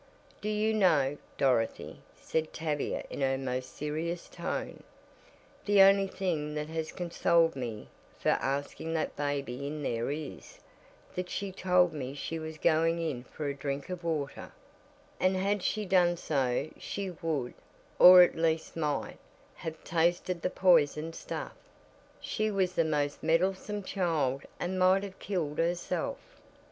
"Do 0.41 0.49
you 0.49 0.73
know, 0.73 1.15
Dorothy," 1.37 2.01
said 2.15 2.51
Tavia 2.51 3.03
in 3.11 3.21
her 3.21 3.37
most 3.37 3.75
serious 3.75 4.27
tone, 4.29 4.81
"the 5.65 5.83
only 5.83 6.07
thing 6.07 6.55
that 6.55 6.69
has 6.69 6.91
consoled 6.91 7.55
me 7.55 7.87
for 8.17 8.29
asking 8.29 8.95
that 8.95 9.15
baby 9.15 9.67
in 9.67 9.83
there 9.83 10.09
is, 10.09 10.57
that 11.13 11.29
she 11.29 11.51
told 11.51 11.93
me 11.93 12.15
she 12.15 12.39
was 12.39 12.57
going 12.57 12.97
in 12.99 13.25
for 13.25 13.47
a 13.47 13.53
drink 13.53 13.91
of 13.91 14.03
water, 14.03 14.51
and 15.19 15.35
had 15.37 15.61
she 15.61 15.85
done 15.85 16.17
so 16.17 16.69
she 16.79 17.11
would, 17.11 17.53
or 17.99 18.23
at 18.23 18.33
least 18.35 18.75
might, 18.75 19.19
have 19.53 19.83
tasted 19.83 20.41
the 20.41 20.49
poison 20.49 21.13
stuff. 21.13 21.53
She 22.19 22.49
was 22.49 22.73
the 22.73 22.83
most 22.83 23.21
meddlesome 23.21 23.83
child 23.83 24.41
and 24.59 24.79
might 24.79 25.03
have 25.03 25.19
killed 25.19 25.59
herself." 25.59 26.17